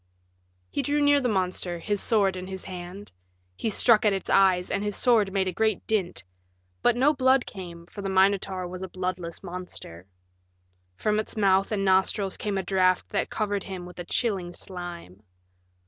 He 0.71 0.81
drew 0.81 0.99
near 0.99 1.21
the 1.21 1.29
monster, 1.29 1.77
his 1.77 2.01
sword 2.01 2.35
in 2.35 2.47
his 2.47 2.65
hand. 2.65 3.11
He 3.55 3.69
struck 3.69 4.03
at 4.03 4.13
its 4.13 4.31
eyes, 4.31 4.71
and 4.71 4.83
his 4.83 4.95
sword 4.95 5.31
made 5.31 5.47
a 5.47 5.51
great 5.53 5.85
dint. 5.85 6.23
But 6.81 6.97
no 6.97 7.13
blood 7.13 7.45
came, 7.45 7.85
for 7.85 8.01
the 8.01 8.09
Minotaur 8.09 8.67
was 8.67 8.81
a 8.81 8.87
bloodless 8.87 9.43
monster. 9.43 10.07
From 10.95 11.19
its 11.19 11.37
mouth 11.37 11.71
and 11.71 11.85
nostrils 11.85 12.35
came 12.35 12.57
a 12.57 12.63
draft 12.63 13.09
that 13.09 13.29
covered 13.29 13.65
him 13.65 13.85
with 13.85 13.99
a 13.99 14.03
chilling 14.03 14.53
slime. 14.53 15.21